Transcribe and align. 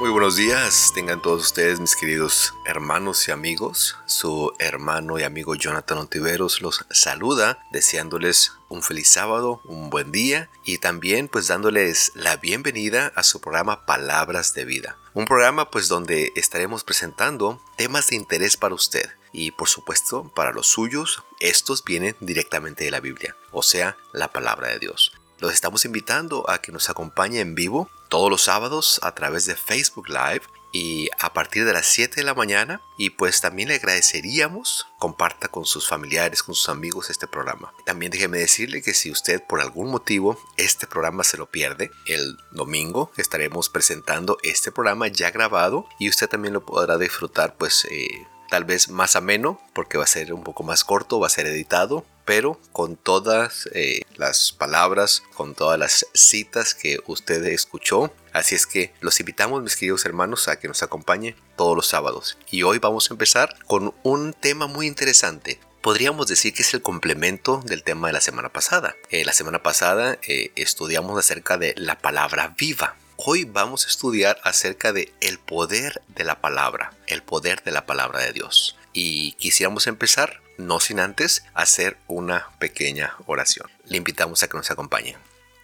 Muy 0.00 0.08
buenos 0.08 0.36
días, 0.36 0.92
tengan 0.94 1.20
todos 1.20 1.42
ustedes 1.42 1.78
mis 1.78 1.94
queridos 1.94 2.54
hermanos 2.64 3.28
y 3.28 3.32
amigos. 3.32 3.98
Su 4.06 4.54
hermano 4.58 5.18
y 5.18 5.24
amigo 5.24 5.54
Jonathan 5.54 5.98
Ontiveros 5.98 6.62
los 6.62 6.86
saluda 6.90 7.58
deseándoles 7.70 8.54
un 8.70 8.82
feliz 8.82 9.10
sábado, 9.10 9.60
un 9.66 9.90
buen 9.90 10.10
día 10.10 10.48
y 10.64 10.78
también 10.78 11.28
pues 11.28 11.48
dándoles 11.48 12.12
la 12.14 12.36
bienvenida 12.36 13.12
a 13.14 13.22
su 13.22 13.42
programa 13.42 13.84
Palabras 13.84 14.54
de 14.54 14.64
Vida. 14.64 14.96
Un 15.12 15.26
programa 15.26 15.70
pues 15.70 15.88
donde 15.88 16.32
estaremos 16.34 16.82
presentando 16.82 17.60
temas 17.76 18.08
de 18.08 18.16
interés 18.16 18.56
para 18.56 18.74
usted 18.74 19.04
y 19.32 19.50
por 19.50 19.68
supuesto 19.68 20.32
para 20.34 20.52
los 20.52 20.66
suyos 20.66 21.24
estos 21.40 21.84
vienen 21.84 22.16
directamente 22.20 22.84
de 22.84 22.90
la 22.90 23.00
Biblia, 23.00 23.36
o 23.52 23.62
sea, 23.62 23.98
la 24.14 24.32
palabra 24.32 24.68
de 24.68 24.78
Dios. 24.78 25.12
Los 25.40 25.54
estamos 25.54 25.86
invitando 25.86 26.48
a 26.50 26.60
que 26.60 26.70
nos 26.70 26.90
acompañe 26.90 27.40
en 27.40 27.54
vivo 27.54 27.88
todos 28.10 28.28
los 28.28 28.42
sábados 28.42 29.00
a 29.02 29.14
través 29.14 29.46
de 29.46 29.56
Facebook 29.56 30.10
Live 30.10 30.42
y 30.70 31.08
a 31.18 31.32
partir 31.32 31.64
de 31.64 31.72
las 31.72 31.86
7 31.86 32.16
de 32.16 32.24
la 32.24 32.34
mañana 32.34 32.82
y 32.98 33.10
pues 33.10 33.40
también 33.40 33.70
le 33.70 33.76
agradeceríamos 33.76 34.86
comparta 34.98 35.48
con 35.48 35.64
sus 35.64 35.88
familiares, 35.88 36.42
con 36.42 36.54
sus 36.54 36.68
amigos 36.68 37.08
este 37.08 37.26
programa. 37.26 37.72
También 37.86 38.12
déjeme 38.12 38.36
decirle 38.36 38.82
que 38.82 38.92
si 38.92 39.10
usted 39.10 39.42
por 39.42 39.62
algún 39.62 39.90
motivo 39.90 40.38
este 40.58 40.86
programa 40.86 41.24
se 41.24 41.38
lo 41.38 41.50
pierde, 41.50 41.90
el 42.04 42.36
domingo 42.50 43.10
estaremos 43.16 43.70
presentando 43.70 44.36
este 44.42 44.70
programa 44.70 45.08
ya 45.08 45.30
grabado 45.30 45.86
y 45.98 46.10
usted 46.10 46.28
también 46.28 46.52
lo 46.52 46.66
podrá 46.66 46.98
disfrutar 46.98 47.56
pues 47.56 47.86
eh, 47.90 48.26
tal 48.50 48.64
vez 48.64 48.90
más 48.90 49.16
ameno 49.16 49.58
porque 49.72 49.96
va 49.96 50.04
a 50.04 50.08
ser 50.08 50.34
un 50.34 50.44
poco 50.44 50.64
más 50.64 50.84
corto, 50.84 51.18
va 51.18 51.28
a 51.28 51.30
ser 51.30 51.46
editado 51.46 52.04
pero 52.30 52.60
con 52.70 52.94
todas 52.94 53.68
eh, 53.72 54.02
las 54.14 54.52
palabras, 54.52 55.24
con 55.34 55.56
todas 55.56 55.76
las 55.76 56.06
citas 56.14 56.76
que 56.76 57.00
usted 57.08 57.44
escuchó. 57.46 58.14
Así 58.32 58.54
es 58.54 58.68
que 58.68 58.94
los 59.00 59.18
invitamos, 59.18 59.64
mis 59.64 59.74
queridos 59.74 60.04
hermanos, 60.06 60.46
a 60.46 60.60
que 60.60 60.68
nos 60.68 60.84
acompañe 60.84 61.34
todos 61.56 61.74
los 61.74 61.88
sábados. 61.88 62.38
Y 62.48 62.62
hoy 62.62 62.78
vamos 62.78 63.10
a 63.10 63.14
empezar 63.14 63.56
con 63.66 63.92
un 64.04 64.32
tema 64.32 64.68
muy 64.68 64.86
interesante. 64.86 65.58
Podríamos 65.82 66.28
decir 66.28 66.54
que 66.54 66.62
es 66.62 66.72
el 66.72 66.82
complemento 66.82 67.64
del 67.66 67.82
tema 67.82 68.06
de 68.06 68.12
la 68.12 68.20
semana 68.20 68.52
pasada. 68.52 68.94
Eh, 69.08 69.24
la 69.24 69.32
semana 69.32 69.64
pasada 69.64 70.16
eh, 70.22 70.52
estudiamos 70.54 71.18
acerca 71.18 71.58
de 71.58 71.74
la 71.76 71.98
palabra 71.98 72.54
viva. 72.56 72.94
Hoy 73.16 73.42
vamos 73.42 73.86
a 73.86 73.88
estudiar 73.88 74.38
acerca 74.44 74.92
de 74.92 75.12
el 75.20 75.40
poder 75.40 76.00
de 76.06 76.22
la 76.22 76.40
palabra, 76.40 76.92
el 77.08 77.24
poder 77.24 77.64
de 77.64 77.72
la 77.72 77.86
palabra 77.86 78.20
de 78.20 78.32
Dios. 78.32 78.76
Y 78.92 79.32
quisiéramos 79.32 79.86
empezar 79.86 80.40
no 80.58 80.80
sin 80.80 81.00
antes 81.00 81.44
hacer 81.54 81.96
una 82.06 82.48
pequeña 82.58 83.14
oración. 83.26 83.70
Le 83.84 83.96
invitamos 83.96 84.42
a 84.42 84.48
que 84.48 84.56
nos 84.56 84.70
acompañe. 84.70 85.16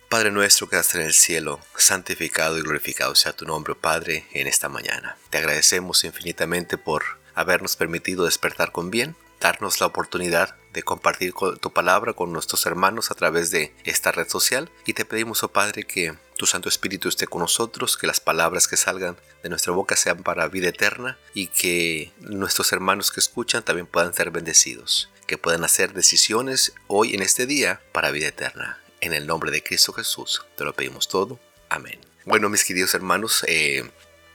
Padre 0.09 0.31
nuestro 0.31 0.69
que 0.69 0.77
estás 0.77 0.95
en 0.95 1.03
el 1.03 1.15
cielo, 1.15 1.61
santificado 1.77 2.59
y 2.59 2.63
glorificado 2.63 3.15
sea 3.17 3.33
tu 3.33 3.45
nombre, 3.45 3.75
Padre, 3.75 4.27
en 4.33 4.47
esta 4.47 4.69
mañana. 4.69 5.17
Te 5.31 5.39
agradecemos 5.39 6.05
infinitamente 6.05 6.79
por 6.79 7.05
habernos 7.35 7.75
permitido 7.77 8.25
despertar 8.25 8.71
con 8.71 8.91
bien, 8.91 9.17
darnos 9.41 9.81
la 9.81 9.87
oportunidad 9.87 10.55
de 10.73 10.83
compartir 10.83 11.35
tu 11.61 11.73
palabra 11.73 12.13
con 12.13 12.33
nuestros 12.33 12.67
hermanos 12.67 13.11
a 13.11 13.15
través 13.15 13.51
de 13.51 13.75
esta 13.85 14.13
red 14.13 14.29
social 14.29 14.71
y 14.85 14.93
te 14.93 15.05
pedimos, 15.05 15.43
oh 15.43 15.49
Padre, 15.49 15.83
que 15.83 16.15
tu 16.37 16.47
Santo 16.47 16.69
Espíritu 16.69 17.09
esté 17.09 17.27
con 17.27 17.41
nosotros, 17.41 17.97
que 17.97 18.07
las 18.07 18.21
palabras 18.21 18.69
que 18.69 18.77
salgan 18.77 19.17
de 19.43 19.49
nuestra 19.49 19.73
boca 19.73 19.97
sean 19.97 20.23
para 20.23 20.49
vida 20.49 20.69
eterna 20.69 21.19
y 21.35 21.49
que 21.49 22.13
nuestros 22.21 22.73
hermanos 22.73 23.11
que 23.11 23.21
escuchan 23.21 23.65
también 23.65 23.87
puedan 23.87 24.15
ser 24.15 24.31
bendecidos, 24.31 25.11
que 25.27 25.39
puedan 25.39 25.65
hacer 25.65 25.93
decisiones 25.93 26.75
hoy 26.87 27.15
en 27.15 27.23
este 27.23 27.47
día 27.47 27.81
para 27.93 28.11
vida 28.11 28.29
eterna. 28.29 28.81
En 29.01 29.13
el 29.13 29.27
nombre 29.27 29.51
de 29.51 29.63
Cristo 29.63 29.93
Jesús 29.93 30.45
te 30.57 30.65
lo 30.65 30.75
pedimos 30.75 31.09
todo. 31.09 31.41
Amén. 31.69 31.99
Bueno, 32.25 32.49
mis 32.49 32.65
queridos 32.65 32.95
hermanos, 32.95 33.45
eh, 33.47 33.89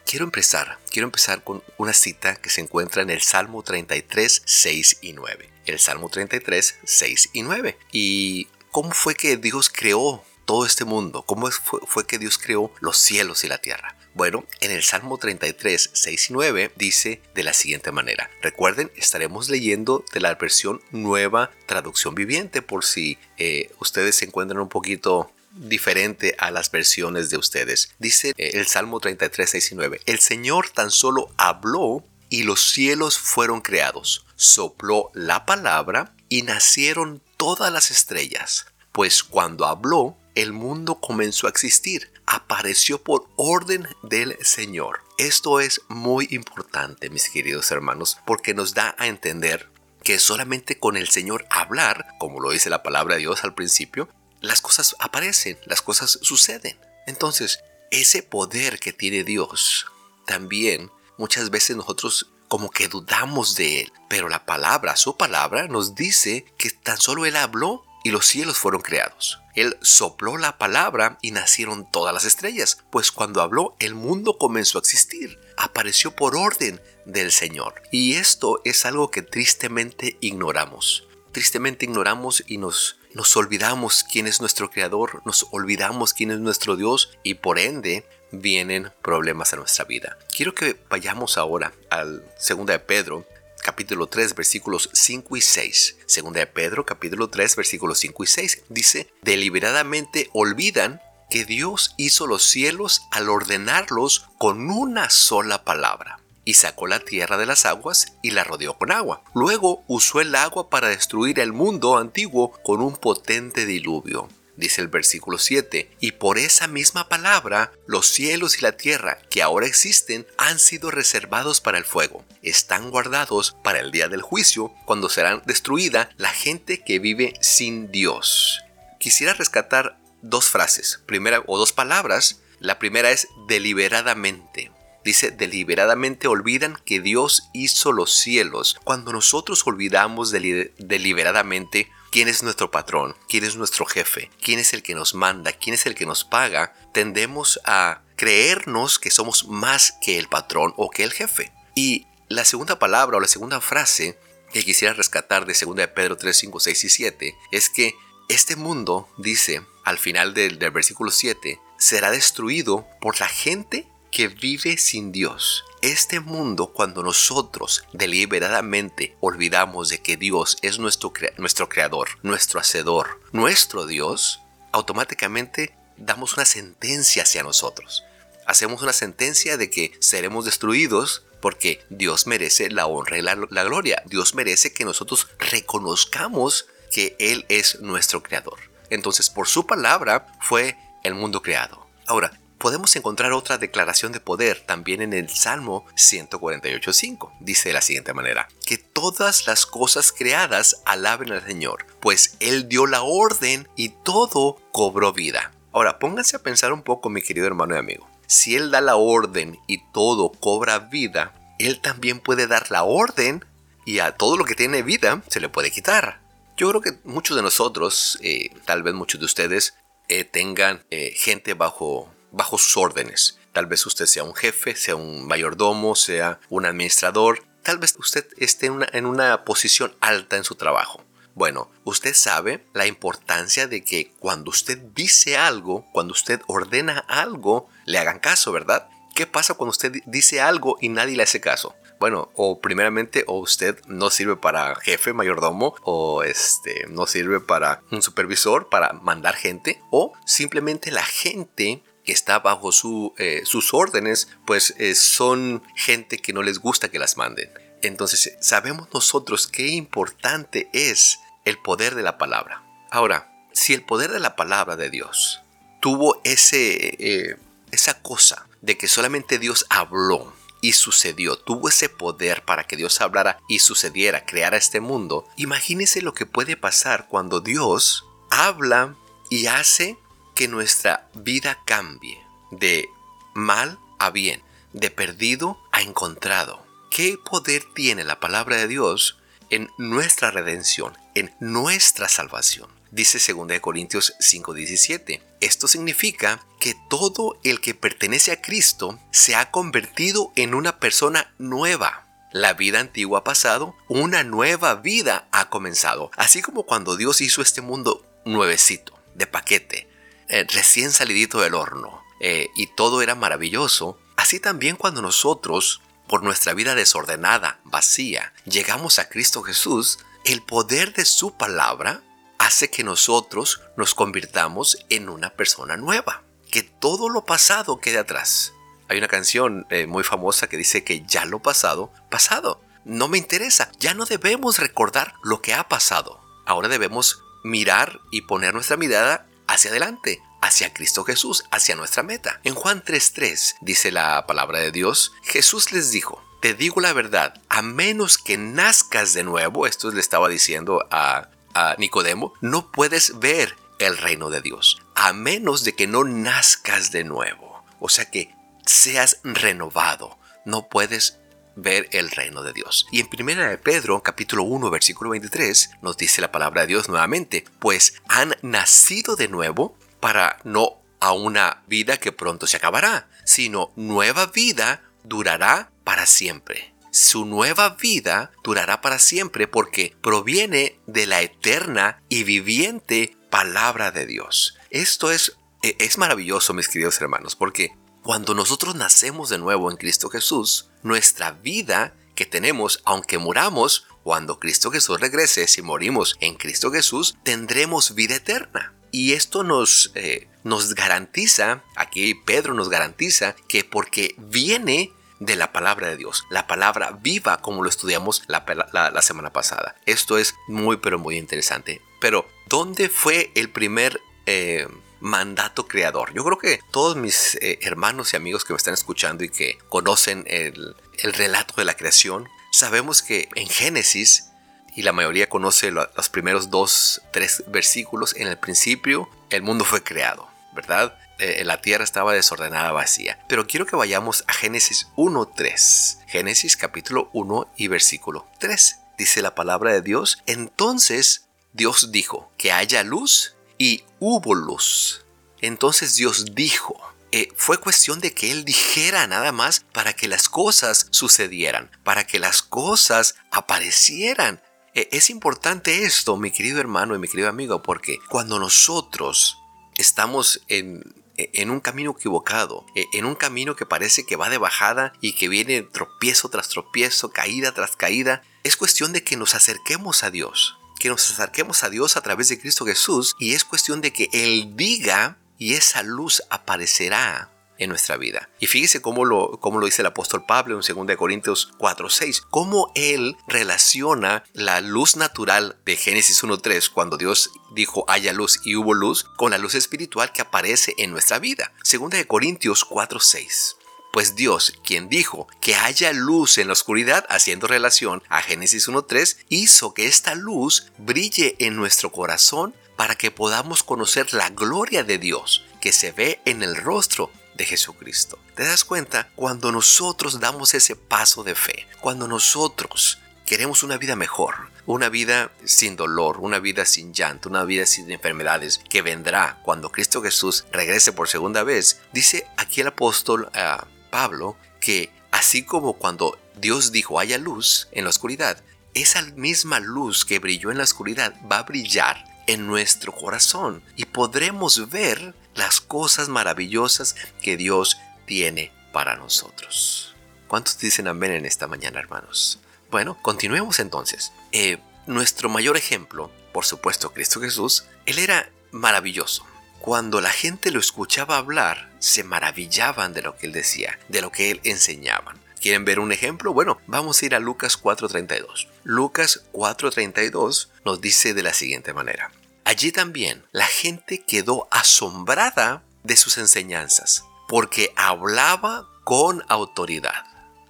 quiero 0.05 0.25
empezar, 0.25 0.79
quiero 0.89 1.07
empezar 1.07 1.43
con 1.43 1.63
una 1.77 1.93
cita 1.93 2.35
que 2.35 2.49
se 2.49 2.61
encuentra 2.61 3.01
en 3.01 3.09
el 3.09 3.21
Salmo 3.21 3.63
33, 3.63 4.41
6 4.45 4.97
y 5.01 5.13
9. 5.13 5.49
El 5.65 5.79
Salmo 5.79 6.09
33, 6.09 6.79
6 6.83 7.29
y 7.33 7.43
9. 7.43 7.77
¿Y 7.91 8.47
cómo 8.71 8.91
fue 8.91 9.15
que 9.15 9.37
Dios 9.37 9.69
creó 9.69 10.23
todo 10.51 10.65
este 10.65 10.83
mundo? 10.83 11.21
¿Cómo 11.21 11.49
fue, 11.49 12.05
que 12.05 12.19
Dios 12.19 12.37
creó 12.37 12.73
los 12.81 12.97
cielos 12.97 13.45
y 13.45 13.47
la 13.47 13.59
tierra? 13.59 13.95
Bueno, 14.13 14.43
en 14.59 14.71
el 14.71 14.83
Salmo 14.83 15.17
33, 15.17 15.91
6 15.93 16.29
y 16.29 16.33
9 16.33 16.73
dice 16.75 17.21
de 17.33 17.43
la 17.43 17.53
siguiente 17.53 17.93
manera. 17.93 18.29
Recuerden, 18.41 18.91
estaremos 18.97 19.47
leyendo 19.47 20.03
de 20.11 20.19
la 20.19 20.35
versión 20.35 20.81
nueva 20.91 21.51
traducción 21.67 22.15
viviente 22.15 22.61
por 22.61 22.83
si 22.83 23.17
eh, 23.37 23.71
ustedes 23.79 24.15
se 24.15 24.25
encuentran 24.25 24.59
un 24.59 24.67
poquito 24.67 25.31
diferente 25.53 26.35
a 26.37 26.51
las 26.51 26.69
versiones 26.69 27.29
de 27.29 27.37
ustedes. 27.37 27.95
Dice 27.97 28.33
eh, 28.35 28.51
el 28.55 28.67
Salmo 28.67 28.99
33, 28.99 29.49
6 29.49 29.71
y 29.71 29.75
9. 29.75 30.01
El 30.05 30.19
Señor 30.19 30.69
tan 30.69 30.91
solo 30.91 31.33
habló 31.37 32.03
y 32.27 32.43
los 32.43 32.71
cielos 32.71 33.17
fueron 33.17 33.61
creados. 33.61 34.25
Sopló 34.35 35.11
la 35.13 35.45
palabra 35.45 36.13
y 36.27 36.41
nacieron 36.41 37.21
todas 37.37 37.71
las 37.71 37.89
estrellas. 37.89 38.65
Pues 38.91 39.23
cuando 39.23 39.65
habló, 39.65 40.17
el 40.35 40.53
mundo 40.53 40.99
comenzó 40.99 41.47
a 41.47 41.49
existir. 41.49 42.11
Apareció 42.25 43.01
por 43.01 43.27
orden 43.35 43.87
del 44.03 44.37
Señor. 44.41 45.01
Esto 45.17 45.59
es 45.59 45.81
muy 45.87 46.27
importante, 46.31 47.09
mis 47.09 47.29
queridos 47.29 47.71
hermanos, 47.71 48.17
porque 48.25 48.53
nos 48.53 48.73
da 48.73 48.95
a 48.97 49.07
entender 49.07 49.69
que 50.03 50.19
solamente 50.19 50.79
con 50.79 50.97
el 50.97 51.09
Señor 51.09 51.45
hablar, 51.49 52.15
como 52.19 52.39
lo 52.39 52.51
dice 52.51 52.69
la 52.69 52.83
palabra 52.83 53.15
de 53.15 53.21
Dios 53.21 53.43
al 53.43 53.53
principio, 53.53 54.09
las 54.39 54.61
cosas 54.61 54.95
aparecen, 54.99 55.57
las 55.65 55.81
cosas 55.81 56.19
suceden. 56.21 56.79
Entonces, 57.05 57.59
ese 57.91 58.23
poder 58.23 58.79
que 58.79 58.93
tiene 58.93 59.23
Dios, 59.23 59.85
también 60.25 60.91
muchas 61.17 61.49
veces 61.49 61.75
nosotros 61.75 62.31
como 62.47 62.69
que 62.69 62.87
dudamos 62.87 63.55
de 63.55 63.81
Él, 63.81 63.93
pero 64.09 64.27
la 64.27 64.45
palabra, 64.45 64.95
su 64.95 65.17
palabra, 65.17 65.67
nos 65.67 65.95
dice 65.95 66.45
que 66.57 66.69
tan 66.71 66.97
solo 66.97 67.25
Él 67.25 67.35
habló 67.35 67.85
y 68.03 68.11
los 68.11 68.25
cielos 68.25 68.57
fueron 68.57 68.81
creados. 68.81 69.40
Él 69.55 69.77
sopló 69.81 70.37
la 70.37 70.57
palabra 70.57 71.17
y 71.21 71.31
nacieron 71.31 71.89
todas 71.89 72.13
las 72.13 72.25
estrellas, 72.25 72.79
pues 72.89 73.11
cuando 73.11 73.41
habló 73.41 73.75
el 73.79 73.95
mundo 73.95 74.37
comenzó 74.37 74.77
a 74.77 74.81
existir, 74.81 75.39
apareció 75.57 76.15
por 76.15 76.35
orden 76.35 76.81
del 77.05 77.31
Señor. 77.31 77.81
Y 77.91 78.13
esto 78.13 78.61
es 78.65 78.85
algo 78.85 79.11
que 79.11 79.21
tristemente 79.21 80.17
ignoramos. 80.21 81.07
Tristemente 81.31 81.85
ignoramos 81.85 82.43
y 82.47 82.57
nos, 82.57 82.97
nos 83.13 83.35
olvidamos 83.37 84.03
quién 84.03 84.27
es 84.27 84.41
nuestro 84.41 84.69
Creador, 84.69 85.21
nos 85.25 85.47
olvidamos 85.51 86.13
quién 86.13 86.31
es 86.31 86.39
nuestro 86.39 86.75
Dios 86.75 87.17
y 87.23 87.35
por 87.35 87.57
ende 87.59 88.05
vienen 88.31 88.91
problemas 89.01 89.53
a 89.53 89.57
nuestra 89.57 89.85
vida. 89.85 90.17
Quiero 90.35 90.53
que 90.53 90.77
vayamos 90.89 91.37
ahora 91.37 91.73
al 91.89 92.23
2 92.47 92.65
de 92.65 92.79
Pedro 92.79 93.25
capítulo 93.61 94.07
3 94.07 94.35
versículos 94.35 94.89
5 94.93 95.37
y 95.37 95.41
6. 95.41 95.97
Segunda 96.05 96.39
de 96.39 96.47
Pedro 96.47 96.85
capítulo 96.85 97.29
3 97.29 97.55
versículos 97.55 97.99
5 97.99 98.23
y 98.23 98.27
6 98.27 98.63
dice, 98.69 99.13
deliberadamente 99.21 100.29
olvidan 100.33 101.01
que 101.29 101.45
Dios 101.45 101.93
hizo 101.97 102.27
los 102.27 102.43
cielos 102.43 103.03
al 103.11 103.29
ordenarlos 103.29 104.27
con 104.37 104.69
una 104.69 105.09
sola 105.09 105.63
palabra. 105.63 106.19
Y 106.43 106.55
sacó 106.55 106.87
la 106.87 106.99
tierra 106.99 107.37
de 107.37 107.45
las 107.45 107.65
aguas 107.65 108.13
y 108.21 108.31
la 108.31 108.43
rodeó 108.43 108.77
con 108.77 108.91
agua. 108.91 109.23
Luego 109.33 109.83
usó 109.87 110.19
el 110.21 110.35
agua 110.35 110.69
para 110.69 110.89
destruir 110.89 111.39
el 111.39 111.53
mundo 111.53 111.97
antiguo 111.97 112.51
con 112.63 112.81
un 112.81 112.97
potente 112.97 113.65
diluvio 113.65 114.27
dice 114.61 114.79
el 114.79 114.87
versículo 114.87 115.37
7, 115.37 115.91
y 115.99 116.13
por 116.13 116.37
esa 116.37 116.67
misma 116.67 117.09
palabra 117.09 117.73
los 117.87 118.07
cielos 118.07 118.57
y 118.57 118.61
la 118.61 118.77
tierra 118.77 119.17
que 119.29 119.41
ahora 119.41 119.65
existen 119.65 120.25
han 120.37 120.59
sido 120.59 120.91
reservados 120.91 121.59
para 121.59 121.79
el 121.79 121.83
fuego, 121.83 122.23
están 122.43 122.91
guardados 122.91 123.57
para 123.63 123.79
el 123.79 123.91
día 123.91 124.07
del 124.07 124.21
juicio, 124.21 124.73
cuando 124.85 125.09
serán 125.09 125.41
destruida 125.45 126.11
la 126.17 126.29
gente 126.29 126.83
que 126.83 126.99
vive 126.99 127.33
sin 127.41 127.91
Dios. 127.91 128.61
Quisiera 128.99 129.33
rescatar 129.33 129.97
dos 130.21 130.45
frases, 130.49 131.01
primera 131.07 131.43
o 131.47 131.57
dos 131.57 131.73
palabras. 131.73 132.41
La 132.59 132.77
primera 132.77 133.09
es 133.09 133.27
deliberadamente. 133.47 134.71
Dice, 135.03 135.31
deliberadamente 135.31 136.27
olvidan 136.27 136.77
que 136.85 137.01
Dios 137.01 137.49
hizo 137.53 137.91
los 137.91 138.13
cielos. 138.13 138.77
Cuando 138.83 139.11
nosotros 139.11 139.65
olvidamos 139.65 140.29
deliberadamente 140.31 141.89
quién 142.11 142.27
es 142.27 142.43
nuestro 142.43 142.69
patrón, 142.69 143.15
quién 143.27 143.43
es 143.43 143.55
nuestro 143.55 143.85
jefe, 143.85 144.29
quién 144.43 144.59
es 144.59 144.73
el 144.73 144.83
que 144.83 144.93
nos 144.93 145.15
manda, 145.15 145.53
quién 145.53 145.73
es 145.73 145.85
el 145.85 145.95
que 145.95 146.05
nos 146.05 146.23
paga, 146.23 146.75
tendemos 146.93 147.59
a 147.65 148.01
creernos 148.17 148.99
que 148.99 149.09
somos 149.09 149.47
más 149.47 149.93
que 150.01 150.19
el 150.19 150.27
patrón 150.27 150.73
o 150.77 150.89
que 150.89 151.03
el 151.03 151.13
jefe. 151.13 151.51
Y 151.73 152.05
la 152.27 152.45
segunda 152.45 152.77
palabra 152.77 153.17
o 153.17 153.19
la 153.19 153.27
segunda 153.27 153.61
frase 153.61 154.19
que 154.53 154.63
quisiera 154.63 154.93
rescatar 154.93 155.45
de 155.45 155.53
2 155.53 155.75
de 155.75 155.87
Pedro 155.87 156.17
3, 156.17 156.37
5, 156.37 156.59
6 156.59 156.83
y 156.83 156.89
7 156.89 157.35
es 157.51 157.69
que 157.69 157.95
este 158.27 158.55
mundo, 158.55 159.09
dice 159.17 159.61
al 159.83 159.97
final 159.97 160.33
del, 160.33 160.59
del 160.59 160.71
versículo 160.71 161.11
7, 161.11 161.59
será 161.77 162.11
destruido 162.11 162.85
por 162.99 163.19
la 163.19 163.27
gente 163.27 163.87
que 164.11 164.27
vive 164.27 164.77
sin 164.77 165.11
Dios. 165.11 165.63
Este 165.81 166.19
mundo, 166.19 166.73
cuando 166.73 167.01
nosotros 167.01 167.83
deliberadamente 167.93 169.15
olvidamos 169.19 169.89
de 169.89 169.99
que 169.99 170.17
Dios 170.17 170.57
es 170.61 170.77
nuestro, 170.77 171.13
nuestro 171.37 171.69
creador, 171.69 172.09
nuestro 172.21 172.59
hacedor, 172.59 173.19
nuestro 173.31 173.87
Dios, 173.87 174.41
automáticamente 174.71 175.73
damos 175.97 176.33
una 176.33 176.45
sentencia 176.45 177.23
hacia 177.23 177.43
nosotros. 177.43 178.03
hacemos 178.47 178.81
una 178.81 178.91
sentencia 178.91 179.55
de 179.55 179.69
que 179.69 179.93
seremos 179.99 180.43
destruidos 180.43 181.23
porque 181.41 181.85
Dios 181.89 182.27
merece 182.27 182.69
la 182.69 182.85
honra 182.85 183.17
y 183.17 183.21
la, 183.21 183.35
gloria. 183.35 184.03
Dios 184.07 184.35
merece 184.35 184.73
que 184.73 184.83
nosotros 184.83 185.29
reconozcamos 185.39 186.67
que 186.91 187.15
Él 187.19 187.45
es 187.47 187.79
nuestro 187.79 188.21
creador. 188.21 188.59
Entonces, 188.89 189.29
por 189.29 189.47
su 189.47 189.65
palabra 189.65 190.27
fue 190.41 190.75
el 191.03 191.15
mundo 191.15 191.41
creado. 191.41 191.87
Ahora, 192.07 192.40
podemos 192.61 192.95
encontrar 192.95 193.33
otra 193.33 193.57
declaración 193.57 194.11
de 194.11 194.19
poder 194.19 194.61
también 194.61 195.01
en 195.01 195.13
el 195.13 195.29
Salmo 195.29 195.83
148.5. 195.95 197.31
Dice 197.39 197.69
de 197.69 197.73
la 197.73 197.81
siguiente 197.81 198.13
manera, 198.13 198.47
que 198.65 198.77
todas 198.77 199.47
las 199.47 199.65
cosas 199.65 200.11
creadas 200.11 200.81
alaben 200.85 201.31
al 201.31 201.43
Señor, 201.43 201.87
pues 201.99 202.37
Él 202.39 202.69
dio 202.69 202.85
la 202.85 203.01
orden 203.01 203.67
y 203.75 203.89
todo 203.89 204.61
cobró 204.71 205.11
vida. 205.11 205.51
Ahora, 205.73 205.97
pónganse 205.97 206.35
a 206.35 206.43
pensar 206.43 206.71
un 206.71 206.83
poco, 206.83 207.09
mi 207.09 207.23
querido 207.23 207.47
hermano 207.47 207.75
y 207.75 207.79
amigo. 207.79 208.07
Si 208.27 208.55
Él 208.55 208.69
da 208.69 208.79
la 208.79 208.95
orden 208.95 209.57
y 209.67 209.79
todo 209.91 210.31
cobra 210.31 210.77
vida, 210.77 211.33
Él 211.57 211.81
también 211.81 212.19
puede 212.19 212.45
dar 212.45 212.69
la 212.69 212.83
orden 212.83 213.43
y 213.85 213.99
a 213.99 214.11
todo 214.11 214.37
lo 214.37 214.45
que 214.45 214.55
tiene 214.55 214.83
vida 214.83 215.23
se 215.29 215.39
le 215.39 215.49
puede 215.49 215.71
quitar. 215.71 216.21
Yo 216.57 216.69
creo 216.69 216.81
que 216.81 216.99
muchos 217.05 217.35
de 217.35 217.41
nosotros, 217.41 218.19
eh, 218.21 218.51
tal 218.65 218.83
vez 218.83 218.93
muchos 218.93 219.19
de 219.19 219.25
ustedes, 219.25 219.73
eh, 220.09 220.25
tengan 220.25 220.83
eh, 220.91 221.13
gente 221.15 221.55
bajo 221.55 222.13
bajo 222.31 222.57
sus 222.57 222.77
órdenes. 222.77 223.37
Tal 223.53 223.65
vez 223.65 223.85
usted 223.85 224.05
sea 224.05 224.23
un 224.23 224.35
jefe, 224.35 224.75
sea 224.75 224.95
un 224.95 225.27
mayordomo, 225.27 225.95
sea 225.95 226.39
un 226.49 226.65
administrador. 226.65 227.43
Tal 227.63 227.77
vez 227.77 227.95
usted 227.97 228.25
esté 228.37 228.67
en 228.67 228.73
una, 228.73 228.87
en 228.93 229.05
una 229.05 229.43
posición 229.43 229.95
alta 229.99 230.37
en 230.37 230.43
su 230.43 230.55
trabajo. 230.55 231.03
Bueno, 231.33 231.69
usted 231.85 232.13
sabe 232.13 232.65
la 232.73 232.87
importancia 232.87 233.67
de 233.67 233.83
que 233.83 234.11
cuando 234.19 234.49
usted 234.49 234.77
dice 234.93 235.37
algo, 235.37 235.85
cuando 235.93 236.13
usted 236.13 236.41
ordena 236.47 236.99
algo, 237.07 237.69
le 237.85 237.99
hagan 237.99 238.19
caso, 238.19 238.51
¿verdad? 238.51 238.89
¿Qué 239.15 239.27
pasa 239.27 239.53
cuando 239.53 239.71
usted 239.71 239.93
dice 240.05 240.41
algo 240.41 240.77
y 240.81 240.89
nadie 240.89 241.15
le 241.15 241.23
hace 241.23 241.41
caso? 241.41 241.75
Bueno, 241.99 242.31
o 242.35 242.59
primeramente 242.59 243.23
o 243.27 243.37
usted 243.37 243.79
no 243.85 244.09
sirve 244.09 244.35
para 244.35 244.75
jefe, 244.75 245.13
mayordomo, 245.13 245.75
o 245.83 246.23
este 246.23 246.87
no 246.89 247.05
sirve 247.05 247.39
para 247.39 247.83
un 247.91 248.01
supervisor, 248.01 248.69
para 248.69 248.93
mandar 248.93 249.35
gente, 249.35 249.81
o 249.91 250.13
simplemente 250.25 250.89
la 250.89 251.03
gente 251.03 251.83
que 252.03 252.11
está 252.11 252.39
bajo 252.39 252.71
su, 252.71 253.13
eh, 253.17 253.41
sus 253.45 253.73
órdenes, 253.73 254.27
pues 254.45 254.73
eh, 254.77 254.95
son 254.95 255.63
gente 255.75 256.17
que 256.17 256.33
no 256.33 256.43
les 256.43 256.59
gusta 256.59 256.89
que 256.89 256.99
las 256.99 257.17
manden. 257.17 257.49
Entonces 257.81 258.37
sabemos 258.39 258.87
nosotros 258.93 259.47
qué 259.47 259.67
importante 259.69 260.69
es 260.73 261.19
el 261.45 261.57
poder 261.57 261.95
de 261.95 262.03
la 262.03 262.17
palabra. 262.17 262.63
Ahora, 262.91 263.31
si 263.53 263.73
el 263.73 263.83
poder 263.83 264.11
de 264.11 264.19
la 264.19 264.35
palabra 264.35 264.75
de 264.75 264.89
Dios 264.89 265.41
tuvo 265.79 266.21
ese, 266.23 266.95
eh, 266.99 267.37
esa 267.71 268.01
cosa 268.01 268.47
de 268.61 268.77
que 268.77 268.87
solamente 268.87 269.39
Dios 269.39 269.65
habló 269.69 270.33
y 270.61 270.73
sucedió, 270.73 271.37
tuvo 271.37 271.69
ese 271.69 271.89
poder 271.89 272.45
para 272.45 272.65
que 272.65 272.77
Dios 272.77 273.01
hablara 273.01 273.39
y 273.49 273.59
sucediera, 273.59 274.25
creara 274.25 274.57
este 274.57 274.79
mundo, 274.79 275.27
imagínese 275.35 276.01
lo 276.01 276.13
que 276.13 276.27
puede 276.27 276.55
pasar 276.55 277.07
cuando 277.07 277.41
Dios 277.41 278.05
habla 278.29 278.95
y 279.29 279.47
hace 279.47 279.97
que 280.41 280.47
nuestra 280.47 281.07
vida 281.13 281.59
cambie 281.65 282.19
de 282.49 282.89
mal 283.35 283.77
a 283.99 284.09
bien, 284.09 284.41
de 284.73 284.89
perdido 284.89 285.59
a 285.71 285.83
encontrado. 285.83 286.65
¿Qué 286.89 287.15
poder 287.23 287.63
tiene 287.75 288.03
la 288.03 288.19
palabra 288.19 288.55
de 288.55 288.67
Dios 288.67 289.19
en 289.51 289.69
nuestra 289.77 290.31
redención, 290.31 290.97
en 291.13 291.31
nuestra 291.39 292.09
salvación? 292.09 292.71
Dice 292.89 293.19
2 293.19 293.59
Corintios 293.59 294.15
5:17. 294.19 295.21
Esto 295.41 295.67
significa 295.67 296.43
que 296.59 296.75
todo 296.89 297.39
el 297.43 297.61
que 297.61 297.75
pertenece 297.75 298.31
a 298.31 298.41
Cristo 298.41 298.99
se 299.11 299.35
ha 299.35 299.51
convertido 299.51 300.33
en 300.35 300.55
una 300.55 300.79
persona 300.79 301.35
nueva. 301.37 302.07
La 302.33 302.55
vida 302.55 302.79
antigua 302.79 303.19
ha 303.19 303.23
pasado, 303.23 303.75
una 303.89 304.23
nueva 304.23 304.73
vida 304.73 305.27
ha 305.31 305.51
comenzado. 305.51 306.09
Así 306.17 306.41
como 306.41 306.63
cuando 306.63 306.95
Dios 306.97 307.21
hizo 307.21 307.43
este 307.43 307.61
mundo 307.61 308.03
nuevecito, 308.25 308.99
de 309.13 309.27
paquete, 309.27 309.90
eh, 310.31 310.47
recién 310.47 310.91
salidito 310.91 311.41
del 311.41 311.55
horno 311.55 312.05
eh, 312.21 312.51
y 312.55 312.67
todo 312.67 313.01
era 313.01 313.15
maravilloso, 313.15 313.99
así 314.15 314.39
también 314.39 314.77
cuando 314.77 315.01
nosotros, 315.01 315.81
por 316.07 316.23
nuestra 316.23 316.53
vida 316.53 316.73
desordenada, 316.73 317.59
vacía, 317.65 318.33
llegamos 318.45 318.97
a 318.97 319.09
Cristo 319.09 319.43
Jesús, 319.43 319.99
el 320.23 320.41
poder 320.41 320.93
de 320.93 321.03
su 321.03 321.35
palabra 321.35 322.01
hace 322.39 322.69
que 322.69 322.85
nosotros 322.85 323.59
nos 323.75 323.93
convirtamos 323.93 324.77
en 324.87 325.09
una 325.09 325.31
persona 325.31 325.75
nueva, 325.75 326.23
que 326.49 326.63
todo 326.63 327.09
lo 327.09 327.25
pasado 327.25 327.81
quede 327.81 327.97
atrás. 327.97 328.53
Hay 328.87 328.99
una 328.99 329.09
canción 329.09 329.67
eh, 329.69 329.85
muy 329.85 330.05
famosa 330.05 330.47
que 330.47 330.55
dice 330.55 330.85
que 330.85 331.05
ya 331.05 331.25
lo 331.25 331.41
pasado, 331.41 331.91
pasado. 332.09 332.61
No 332.85 333.09
me 333.09 333.17
interesa, 333.17 333.69
ya 333.79 333.93
no 333.93 334.05
debemos 334.05 334.59
recordar 334.59 335.13
lo 335.23 335.41
que 335.41 335.53
ha 335.53 335.67
pasado. 335.67 336.21
Ahora 336.45 336.69
debemos 336.69 337.21
mirar 337.43 337.99
y 338.11 338.21
poner 338.21 338.53
nuestra 338.53 338.77
mirada 338.77 339.27
hacia 339.51 339.71
adelante, 339.71 340.21
hacia 340.41 340.73
Cristo 340.73 341.03
Jesús, 341.03 341.45
hacia 341.51 341.75
nuestra 341.75 342.03
meta. 342.03 342.39
En 342.43 342.55
Juan 342.55 342.83
3.3 342.83 343.55
dice 343.61 343.91
la 343.91 344.25
palabra 344.25 344.59
de 344.59 344.71
Dios, 344.71 345.13
Jesús 345.23 345.71
les 345.71 345.91
dijo, 345.91 346.23
te 346.41 346.53
digo 346.53 346.81
la 346.81 346.93
verdad, 346.93 347.39
a 347.49 347.61
menos 347.61 348.17
que 348.17 348.37
nazcas 348.37 349.13
de 349.13 349.23
nuevo, 349.23 349.67
esto 349.67 349.91
le 349.91 349.99
estaba 349.99 350.29
diciendo 350.29 350.87
a, 350.89 351.29
a 351.53 351.75
Nicodemo, 351.77 352.33
no 352.41 352.71
puedes 352.71 353.19
ver 353.19 353.55
el 353.79 353.97
reino 353.97 354.29
de 354.29 354.41
Dios, 354.41 354.81
a 354.95 355.13
menos 355.13 355.63
de 355.63 355.75
que 355.75 355.87
no 355.87 356.03
nazcas 356.03 356.91
de 356.91 357.03
nuevo. 357.03 357.63
O 357.79 357.89
sea 357.89 358.05
que 358.05 358.33
seas 358.65 359.19
renovado, 359.23 360.17
no 360.45 360.69
puedes 360.69 361.17
ver 361.55 361.87
el 361.91 362.11
reino 362.11 362.43
de 362.43 362.53
Dios. 362.53 362.87
Y 362.91 362.99
en 362.99 363.07
primera 363.07 363.49
de 363.49 363.57
Pedro, 363.57 364.01
capítulo 364.01 364.43
1, 364.43 364.69
versículo 364.69 365.11
23, 365.11 365.71
nos 365.81 365.97
dice 365.97 366.21
la 366.21 366.31
palabra 366.31 366.61
de 366.61 366.67
Dios 366.67 366.89
nuevamente, 366.89 367.45
pues 367.59 367.95
han 368.07 368.35
nacido 368.41 369.15
de 369.15 369.27
nuevo 369.27 369.77
para 369.99 370.39
no 370.43 370.81
a 370.99 371.13
una 371.13 371.63
vida 371.67 371.97
que 371.97 372.11
pronto 372.11 372.47
se 372.47 372.57
acabará, 372.57 373.09
sino 373.25 373.71
nueva 373.75 374.27
vida 374.27 374.83
durará 375.03 375.71
para 375.83 376.05
siempre. 376.05 376.73
Su 376.91 377.25
nueva 377.25 377.77
vida 377.81 378.31
durará 378.43 378.81
para 378.81 378.99
siempre 378.99 379.47
porque 379.47 379.95
proviene 380.01 380.79
de 380.87 381.07
la 381.07 381.21
eterna 381.21 382.01
y 382.09 382.23
viviente 382.23 383.17
palabra 383.29 383.91
de 383.91 384.05
Dios. 384.05 384.57
Esto 384.69 385.11
es, 385.11 385.37
e, 385.63 385.75
es 385.79 385.97
maravilloso, 385.97 386.53
mis 386.53 386.67
queridos 386.67 386.99
hermanos, 387.01 387.35
porque 387.35 387.71
cuando 388.03 388.33
nosotros 388.33 388.75
nacemos 388.75 389.29
de 389.29 389.37
nuevo 389.37 389.71
en 389.71 389.77
Cristo 389.77 390.09
Jesús, 390.09 390.70
nuestra 390.83 391.31
vida 391.31 391.93
que 392.15 392.25
tenemos, 392.25 392.81
aunque 392.85 393.17
muramos, 393.17 393.87
cuando 394.03 394.39
Cristo 394.39 394.71
Jesús 394.71 394.99
regrese, 394.99 395.47
si 395.47 395.61
morimos 395.61 396.17
en 396.19 396.35
Cristo 396.35 396.71
Jesús, 396.71 397.17
tendremos 397.23 397.93
vida 397.95 398.15
eterna. 398.15 398.73
Y 398.91 399.13
esto 399.13 399.43
nos, 399.43 399.91
eh, 399.95 400.27
nos 400.43 400.75
garantiza, 400.75 401.63
aquí 401.75 402.15
Pedro 402.15 402.53
nos 402.53 402.69
garantiza, 402.69 403.35
que 403.47 403.63
porque 403.63 404.15
viene 404.17 404.91
de 405.19 405.35
la 405.35 405.51
palabra 405.53 405.87
de 405.87 405.97
Dios, 405.97 406.25
la 406.29 406.47
palabra 406.47 406.97
viva 406.99 407.37
como 407.37 407.63
lo 407.63 407.69
estudiamos 407.69 408.23
la, 408.27 409.01
semana 409.01 409.31
pasada. 409.31 409.75
Esto 409.85 410.17
es 410.17 410.35
muy 410.47 410.77
pero 410.77 410.97
muy 410.97 411.15
interesante. 411.15 411.79
Pero, 411.99 412.27
¿dónde 412.47 412.89
fue 412.89 413.31
el 413.35 413.49
primer... 413.49 414.01
Eh, 414.25 414.67
mandato 415.01 415.67
creador. 415.67 416.13
Yo 416.13 416.23
creo 416.23 416.37
que 416.37 416.59
todos 416.71 416.95
mis 416.95 417.35
eh, 417.35 417.59
hermanos 417.61 418.13
y 418.13 418.15
amigos 418.15 418.45
que 418.45 418.53
me 418.53 418.57
están 418.57 418.73
escuchando 418.73 419.23
y 419.23 419.29
que 419.29 419.57
conocen 419.67 420.23
el, 420.27 420.75
relato 421.03 421.55
de 421.57 421.65
la 421.65 421.73
creación, 421.73 422.29
sabemos 422.51 423.01
que 423.01 423.27
en 423.35 423.49
Génesis, 423.49 424.29
y 424.75 424.83
la 424.83 424.93
mayoría 424.93 425.27
conoce 425.27 425.71
los 425.71 426.09
primeros 426.09 426.49
dos, 426.49 427.01
tres 427.11 427.43
versículos, 427.47 428.15
en 428.15 428.27
el 428.27 428.37
principio 428.37 429.09
el 429.29 429.41
mundo 429.41 429.65
fue 429.65 429.83
creado, 429.83 430.29
¿verdad? 430.53 430.97
Eh, 431.17 431.43
la 431.43 431.61
tierra 431.61 431.83
estaba 431.83 432.13
desordenada, 432.13 432.71
vacía. 432.71 433.19
Pero 433.27 433.47
quiero 433.47 433.65
que 433.65 433.75
vayamos 433.75 434.23
a 434.27 434.33
Génesis 434.33 434.87
1.3. 434.95 436.05
Génesis 436.07 436.57
capítulo 436.57 437.09
1 437.13 437.53
y 437.57 437.67
versículo 437.67 438.27
3. 438.39 438.79
Dice 438.97 439.21
la 439.21 439.35
palabra 439.35 439.71
de 439.71 439.81
Dios, 439.81 440.19
entonces 440.25 441.27
Dios 441.53 441.91
dijo 441.91 442.31
que 442.37 442.51
haya 442.51 442.83
luz 442.83 443.35
y 443.61 443.83
hubo 443.99 444.33
luz. 444.33 445.05
Entonces 445.39 445.95
Dios 445.95 446.33
dijo, 446.33 446.81
eh, 447.11 447.31
fue 447.35 447.59
cuestión 447.59 447.99
de 447.99 448.11
que 448.11 448.31
Él 448.31 448.43
dijera 448.43 449.05
nada 449.05 449.31
más 449.31 449.59
para 449.59 449.93
que 449.93 450.07
las 450.07 450.29
cosas 450.29 450.87
sucedieran, 450.89 451.69
para 451.83 452.07
que 452.07 452.17
las 452.17 452.41
cosas 452.41 453.13
aparecieran. 453.29 454.41
Eh, 454.73 454.89
es 454.91 455.11
importante 455.11 455.83
esto, 455.83 456.17
mi 456.17 456.31
querido 456.31 456.59
hermano 456.59 456.95
y 456.95 456.97
mi 456.97 457.07
querido 457.07 457.29
amigo, 457.29 457.61
porque 457.61 457.99
cuando 458.09 458.39
nosotros 458.39 459.37
estamos 459.77 460.41
en, 460.47 460.81
en 461.17 461.51
un 461.51 461.59
camino 461.59 461.91
equivocado, 461.95 462.65
eh, 462.73 462.85
en 462.93 463.05
un 463.05 463.13
camino 463.13 463.55
que 463.55 463.67
parece 463.67 464.07
que 464.07 464.15
va 464.15 464.29
de 464.29 464.39
bajada 464.39 464.91
y 465.01 465.13
que 465.13 465.29
viene 465.29 465.61
tropiezo 465.61 466.29
tras 466.29 466.49
tropiezo, 466.49 467.11
caída 467.11 467.53
tras 467.53 467.75
caída, 467.75 468.23
es 468.43 468.57
cuestión 468.57 468.91
de 468.91 469.03
que 469.03 469.17
nos 469.17 469.35
acerquemos 469.35 470.03
a 470.03 470.09
Dios 470.09 470.57
que 470.81 470.89
nos 470.89 471.11
acerquemos 471.11 471.63
a 471.63 471.69
Dios 471.69 471.95
a 471.95 472.01
través 472.01 472.29
de 472.29 472.39
Cristo 472.39 472.65
Jesús 472.65 473.15
y 473.19 473.35
es 473.35 473.45
cuestión 473.45 473.81
de 473.81 473.93
que 473.93 474.09
Él 474.13 474.55
diga 474.55 475.19
y 475.37 475.53
esa 475.53 475.83
luz 475.83 476.23
aparecerá. 476.29 477.29
en 477.57 477.69
nuestra 477.69 477.95
vida. 477.95 478.27
Y 478.39 478.47
fíjese 478.47 478.81
cómo 478.81 479.05
lo, 479.05 479.39
cómo 479.39 479.59
lo 479.59 479.67
dice 479.67 479.83
el 479.83 479.85
apóstol 479.85 480.25
Pablo 480.25 480.59
en 480.59 480.85
2 480.87 480.97
Corintios 480.97 481.51
4:6, 481.59 482.23
cómo 482.31 482.71
él 482.73 483.17
relaciona 483.27 484.23
la 484.33 484.61
luz 484.61 484.95
natural 484.95 485.59
de 485.63 485.75
Génesis 485.75 486.23
1:3 486.23 486.71
cuando 486.71 486.97
Dios 486.97 487.29
dijo 487.53 487.85
haya 487.87 488.13
luz 488.13 488.39
y 488.43 488.55
hubo 488.55 488.73
luz 488.73 489.05
con 489.15 489.29
la 489.29 489.37
luz 489.37 489.53
espiritual 489.53 490.11
que 490.11 490.23
aparece 490.23 490.73
en 490.79 490.89
nuestra 490.89 491.19
vida. 491.19 491.53
2 491.63 492.07
Corintios 492.07 492.65
4:6. 492.67 493.57
Pues 493.91 494.15
Dios, 494.15 494.53
quien 494.63 494.87
dijo 494.87 495.27
que 495.41 495.55
haya 495.55 495.91
luz 495.91 496.37
en 496.37 496.47
la 496.47 496.53
oscuridad, 496.53 497.05
haciendo 497.09 497.47
relación 497.47 498.01
a 498.07 498.21
Génesis 498.21 498.69
1.3, 498.69 499.17
hizo 499.27 499.73
que 499.73 499.85
esta 499.85 500.15
luz 500.15 500.71
brille 500.77 501.35
en 501.39 501.57
nuestro 501.57 501.91
corazón 501.91 502.55
para 502.77 502.95
que 502.95 503.11
podamos 503.11 503.63
conocer 503.63 504.13
la 504.13 504.29
gloria 504.29 504.85
de 504.85 504.97
Dios 504.97 505.43
que 505.59 505.73
se 505.73 505.91
ve 505.91 506.21
en 506.23 506.41
el 506.41 506.55
rostro 506.55 507.11
de 507.35 507.45
Jesucristo. 507.45 508.17
¿Te 508.33 508.45
das 508.45 508.63
cuenta? 508.63 509.09
Cuando 509.15 509.51
nosotros 509.51 510.21
damos 510.21 510.53
ese 510.53 510.77
paso 510.77 511.23
de 511.23 511.35
fe, 511.35 511.67
cuando 511.81 512.07
nosotros 512.07 512.97
queremos 513.25 513.61
una 513.61 513.77
vida 513.77 513.97
mejor, 513.97 514.51
una 514.65 514.87
vida 514.87 515.31
sin 515.43 515.75
dolor, 515.75 516.19
una 516.19 516.39
vida 516.39 516.65
sin 516.65 516.93
llanto, 516.93 517.27
una 517.27 517.43
vida 517.43 517.65
sin 517.65 517.91
enfermedades, 517.91 518.61
que 518.69 518.81
vendrá 518.81 519.39
cuando 519.43 519.69
Cristo 519.69 520.01
Jesús 520.01 520.45
regrese 520.51 520.93
por 520.93 521.09
segunda 521.09 521.43
vez, 521.43 521.81
dice 521.91 522.25
aquí 522.37 522.61
el 522.61 522.67
apóstol 522.67 523.29
uh, 523.35 523.65
Pablo 523.91 524.35
que 524.59 524.91
así 525.11 525.43
como 525.43 525.73
cuando 525.73 526.17
Dios 526.35 526.71
dijo 526.71 526.99
haya 526.99 527.19
luz 527.19 527.67
en 527.71 527.83
la 527.83 527.91
oscuridad, 527.91 528.41
esa 528.73 529.01
misma 529.15 529.59
luz 529.59 530.05
que 530.05 530.19
brilló 530.19 530.49
en 530.49 530.57
la 530.57 530.63
oscuridad 530.63 531.13
va 531.29 531.39
a 531.39 531.43
brillar 531.43 532.03
en 532.27 532.47
nuestro 532.47 532.93
corazón 532.93 533.63
y 533.75 533.85
podremos 533.85 534.69
ver 534.69 535.13
las 535.35 535.61
cosas 535.61 536.09
maravillosas 536.09 536.95
que 537.21 537.37
Dios 537.37 537.77
tiene 538.05 538.51
para 538.71 538.95
nosotros. 538.95 539.95
¿Cuántos 540.27 540.57
dicen 540.57 540.87
amén 540.87 541.11
en 541.11 541.25
esta 541.25 541.47
mañana, 541.47 541.79
hermanos? 541.79 542.39
Bueno, 542.69 542.97
continuemos 543.01 543.59
entonces. 543.59 544.13
Eh, 544.31 544.59
nuestro 544.87 545.27
mayor 545.27 545.57
ejemplo, 545.57 546.09
por 546.31 546.45
supuesto, 546.45 546.93
Cristo 546.93 547.19
Jesús, 547.19 547.65
Él 547.85 547.99
era 547.99 548.29
maravilloso. 548.51 549.25
Cuando 549.61 550.01
la 550.01 550.09
gente 550.09 550.49
lo 550.49 550.59
escuchaba 550.59 551.17
hablar, 551.17 551.69
se 551.77 552.03
maravillaban 552.03 552.93
de 552.93 553.03
lo 553.03 553.15
que 553.15 553.27
él 553.27 553.31
decía, 553.31 553.77
de 553.89 554.01
lo 554.01 554.11
que 554.11 554.31
él 554.31 554.41
enseñaba. 554.43 555.13
¿Quieren 555.39 555.65
ver 555.65 555.79
un 555.79 555.91
ejemplo? 555.91 556.33
Bueno, 556.33 556.59
vamos 556.65 556.99
a 556.99 557.05
ir 557.05 557.13
a 557.13 557.19
Lucas 557.19 557.61
4.32. 557.61 558.47
Lucas 558.63 559.23
4.32 559.33 560.47
nos 560.65 560.81
dice 560.81 561.13
de 561.13 561.21
la 561.21 561.33
siguiente 561.33 561.73
manera. 561.73 562.11
Allí 562.43 562.71
también 562.71 563.23
la 563.31 563.45
gente 563.45 564.03
quedó 564.03 564.47
asombrada 564.49 565.61
de 565.83 565.95
sus 565.95 566.17
enseñanzas, 566.17 567.03
porque 567.27 567.71
hablaba 567.75 568.67
con 568.83 569.23
autoridad. 569.29 570.05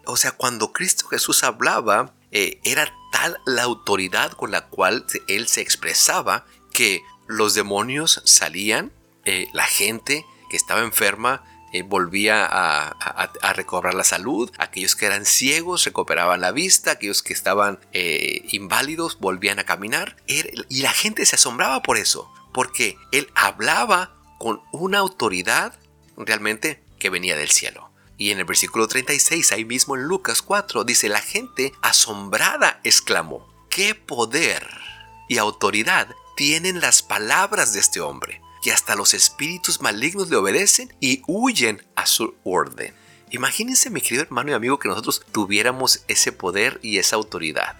O 0.05 0.15
sea, 0.15 0.31
cuando 0.31 0.71
Cristo 0.71 1.07
Jesús 1.09 1.43
hablaba, 1.43 2.13
eh, 2.31 2.61
era 2.63 2.93
tal 3.11 3.37
la 3.45 3.63
autoridad 3.63 4.31
con 4.31 4.51
la 4.51 4.67
cual 4.67 5.05
él 5.27 5.49
se 5.49 5.59
expresaba 5.59 6.45
que 6.71 7.01
los 7.27 7.53
demonios 7.53 8.21
salían 8.23 8.93
eh, 9.25 9.47
la 9.53 9.65
gente 9.65 10.25
que 10.49 10.57
estaba 10.57 10.81
enferma 10.81 11.43
eh, 11.73 11.83
volvía 11.83 12.45
a, 12.45 13.53
recobrar 13.53 13.93
la 13.93 14.03
salud, 14.03 14.51
aquellos 14.57 14.95
que 14.95 15.05
eran 15.05 15.25
ciegos 15.25 15.85
recuperaban 15.85 16.41
la 16.41 16.51
vista, 16.51 16.91
aquellos 16.91 17.23
que 17.23 17.33
estaban 17.33 17.79
eh, 17.93 18.41
inválidos 18.51 19.19
volvían 19.19 19.59
a 19.59 19.63
caminar. 19.63 20.17
y 20.27 20.81
la 20.81 20.91
gente 20.91 21.25
se 21.25 21.35
asombraba 21.35 21.81
por 21.81 21.97
eso, 21.97 22.31
porque 22.53 22.97
él 23.11 23.29
hablaba 23.35 24.15
con 24.37 24.61
una 24.73 24.99
autoridad 24.99 25.79
realmente 26.17 26.83
que 26.99 27.09
venía 27.09 27.37
del 27.37 27.51
cielo. 27.51 27.91
Y 28.17 28.31
en 28.31 28.39
el 28.39 28.45
versículo 28.45 28.87
36, 28.87 29.51
ahí 29.51 29.65
mismo 29.65 29.95
en 29.95 30.03
Lucas 30.03 30.41
4, 30.41 30.83
dice, 30.83 31.09
la 31.09 31.21
gente 31.21 31.73
asombrada 31.81 32.79
exclamó, 32.83 33.47
¿qué 33.69 33.95
poder 33.95 34.67
y 35.27 35.37
autoridad 35.37 36.07
tienen 36.35 36.81
las 36.81 37.01
palabras 37.01 37.73
de 37.73 37.79
este 37.79 37.99
hombre? 37.99 38.41
Que 38.61 38.71
hasta 38.71 38.95
los 38.95 39.13
espíritus 39.13 39.81
malignos 39.81 40.29
le 40.29 40.37
obedecen 40.37 40.93
y 40.99 41.21
huyen 41.27 41.83
a 41.95 42.05
su 42.05 42.35
orden. 42.43 42.93
Imagínense, 43.31 43.89
mi 43.89 44.01
querido 44.01 44.23
hermano 44.23 44.51
y 44.51 44.53
amigo, 44.53 44.77
que 44.77 44.89
nosotros 44.89 45.21
tuviéramos 45.31 46.03
ese 46.07 46.31
poder 46.31 46.79
y 46.83 46.97
esa 46.97 47.15
autoridad. 47.15 47.75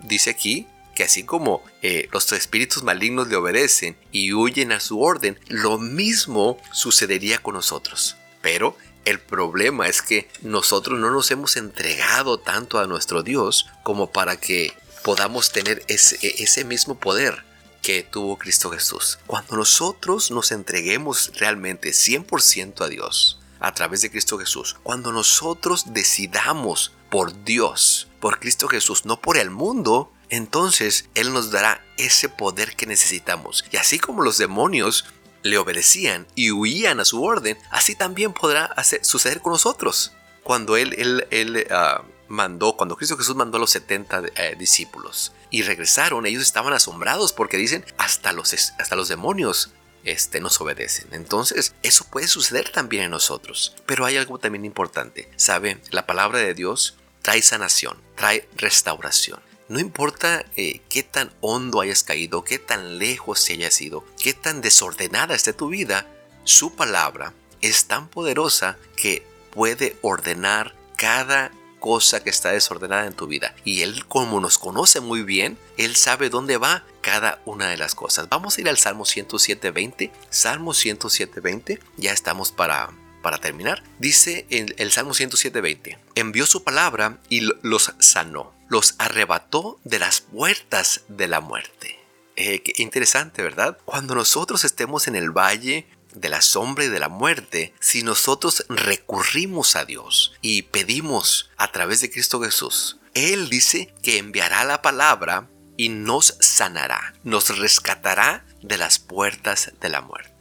Dice 0.00 0.30
aquí 0.30 0.66
que 0.94 1.04
así 1.04 1.22
como 1.22 1.62
eh, 1.82 2.08
los 2.10 2.32
espíritus 2.32 2.82
malignos 2.82 3.28
le 3.28 3.36
obedecen 3.36 3.96
y 4.10 4.32
huyen 4.32 4.72
a 4.72 4.80
su 4.80 5.00
orden, 5.00 5.38
lo 5.46 5.78
mismo 5.78 6.58
sucedería 6.72 7.38
con 7.38 7.54
nosotros. 7.54 8.16
Pero 8.40 8.76
el 9.04 9.20
problema 9.20 9.86
es 9.86 10.02
que 10.02 10.28
nosotros 10.42 10.98
no 10.98 11.10
nos 11.10 11.30
hemos 11.30 11.56
entregado 11.56 12.38
tanto 12.38 12.78
a 12.78 12.86
nuestro 12.86 13.22
Dios 13.22 13.66
como 13.84 14.10
para 14.10 14.40
que 14.40 14.72
podamos 15.04 15.52
tener 15.52 15.84
ese, 15.88 16.18
ese 16.42 16.64
mismo 16.64 16.98
poder 16.98 17.47
que 17.82 18.02
tuvo 18.02 18.38
Cristo 18.38 18.70
Jesús. 18.70 19.18
Cuando 19.26 19.56
nosotros 19.56 20.30
nos 20.30 20.52
entreguemos 20.52 21.32
realmente 21.36 21.90
100% 21.90 22.84
a 22.84 22.88
Dios 22.88 23.40
a 23.60 23.72
través 23.74 24.02
de 24.02 24.10
Cristo 24.10 24.38
Jesús, 24.38 24.76
cuando 24.82 25.12
nosotros 25.12 25.92
decidamos 25.92 26.92
por 27.10 27.44
Dios, 27.44 28.08
por 28.20 28.38
Cristo 28.38 28.68
Jesús, 28.68 29.04
no 29.04 29.20
por 29.20 29.36
el 29.36 29.50
mundo, 29.50 30.12
entonces 30.28 31.08
Él 31.14 31.32
nos 31.32 31.50
dará 31.50 31.82
ese 31.96 32.28
poder 32.28 32.76
que 32.76 32.86
necesitamos. 32.86 33.64
Y 33.72 33.76
así 33.76 33.98
como 33.98 34.22
los 34.22 34.38
demonios 34.38 35.06
le 35.42 35.58
obedecían 35.58 36.26
y 36.34 36.50
huían 36.50 37.00
a 37.00 37.04
su 37.04 37.22
orden, 37.22 37.58
así 37.70 37.94
también 37.94 38.32
podrá 38.32 38.74
suceder 39.02 39.40
con 39.40 39.52
nosotros. 39.52 40.12
Cuando 40.42 40.76
Él, 40.76 40.94
él, 40.98 41.26
él 41.30 41.66
ah, 41.70 42.02
mandó, 42.28 42.76
cuando 42.76 42.96
Cristo 42.96 43.16
Jesús 43.16 43.36
mandó 43.36 43.56
a 43.56 43.60
los 43.60 43.70
70 43.70 44.22
eh, 44.34 44.56
discípulos 44.58 45.32
y 45.50 45.62
regresaron, 45.62 46.26
ellos 46.26 46.42
estaban 46.42 46.72
asombrados 46.72 47.32
porque 47.32 47.56
dicen, 47.56 47.84
hasta 47.96 48.32
los, 48.32 48.52
hasta 48.52 48.96
los 48.96 49.08
demonios 49.08 49.70
este, 50.04 50.40
nos 50.40 50.60
obedecen. 50.60 51.08
Entonces, 51.12 51.74
eso 51.82 52.04
puede 52.04 52.28
suceder 52.28 52.70
también 52.70 53.04
en 53.04 53.10
nosotros. 53.10 53.74
Pero 53.86 54.06
hay 54.06 54.16
algo 54.16 54.38
también 54.38 54.64
importante. 54.64 55.30
¿Sabe? 55.36 55.80
La 55.90 56.06
palabra 56.06 56.38
de 56.38 56.54
Dios 56.54 56.96
trae 57.22 57.42
sanación, 57.42 57.98
trae 58.14 58.48
restauración. 58.56 59.40
No 59.68 59.78
importa 59.78 60.46
eh, 60.56 60.80
qué 60.88 61.02
tan 61.02 61.30
hondo 61.42 61.82
hayas 61.82 62.02
caído, 62.02 62.42
qué 62.42 62.58
tan 62.58 62.98
lejos 62.98 63.40
se 63.40 63.52
hayas 63.52 63.78
ido, 63.82 64.02
qué 64.18 64.32
tan 64.32 64.62
desordenada 64.62 65.34
esté 65.34 65.52
tu 65.52 65.68
vida, 65.68 66.06
su 66.44 66.74
palabra 66.74 67.34
es 67.60 67.86
tan 67.86 68.08
poderosa 68.08 68.78
que 68.96 69.26
puede 69.50 69.98
ordenar 70.00 70.74
cada 70.96 71.52
cosa 71.78 72.22
que 72.22 72.30
está 72.30 72.52
desordenada 72.52 73.06
en 73.06 73.14
tu 73.14 73.26
vida. 73.26 73.54
Y 73.64 73.82
Él, 73.82 74.06
como 74.06 74.40
nos 74.40 74.58
conoce 74.58 75.00
muy 75.00 75.22
bien, 75.22 75.58
Él 75.76 75.96
sabe 75.96 76.30
dónde 76.30 76.56
va 76.56 76.84
cada 77.00 77.40
una 77.44 77.68
de 77.68 77.76
las 77.76 77.94
cosas. 77.94 78.28
Vamos 78.28 78.56
a 78.56 78.60
ir 78.60 78.68
al 78.68 78.78
Salmo 78.78 79.04
107.20. 79.04 80.10
Salmo 80.30 80.72
107.20. 80.72 81.80
Ya 81.96 82.12
estamos 82.12 82.52
para, 82.52 82.90
para 83.22 83.38
terminar. 83.38 83.82
Dice 83.98 84.46
en 84.50 84.74
el 84.78 84.90
Salmo 84.90 85.12
107.20. 85.12 85.98
Envió 86.14 86.46
su 86.46 86.64
palabra 86.64 87.18
y 87.28 87.48
los 87.62 87.92
sanó. 87.98 88.52
Los 88.68 88.94
arrebató 88.98 89.78
de 89.84 89.98
las 89.98 90.20
puertas 90.20 91.02
de 91.08 91.28
la 91.28 91.40
muerte. 91.40 91.98
Eh, 92.36 92.62
qué 92.62 92.82
interesante, 92.82 93.42
¿verdad? 93.42 93.78
Cuando 93.84 94.14
nosotros 94.14 94.64
estemos 94.64 95.08
en 95.08 95.16
el 95.16 95.30
valle 95.30 95.88
de 96.14 96.28
la 96.28 96.40
sombra 96.40 96.84
y 96.84 96.88
de 96.88 97.00
la 97.00 97.08
muerte, 97.08 97.74
si 97.80 98.02
nosotros 98.02 98.64
recurrimos 98.68 99.76
a 99.76 99.84
Dios 99.84 100.34
y 100.40 100.62
pedimos 100.62 101.50
a 101.56 101.70
través 101.72 102.00
de 102.00 102.10
Cristo 102.10 102.40
Jesús, 102.40 102.98
Él 103.14 103.48
dice 103.48 103.94
que 104.02 104.18
enviará 104.18 104.64
la 104.64 104.82
palabra 104.82 105.48
y 105.76 105.88
nos 105.90 106.36
sanará, 106.40 107.14
nos 107.22 107.56
rescatará 107.56 108.44
de 108.62 108.76
las 108.76 108.98
puertas 108.98 109.72
de 109.80 109.88
la 109.88 110.00
muerte. 110.00 110.38